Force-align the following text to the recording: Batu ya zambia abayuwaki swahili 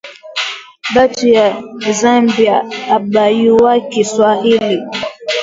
Batu 0.95 1.25
ya 1.35 1.47
zambia 2.01 2.55
abayuwaki 2.95 4.03
swahili 4.11 4.77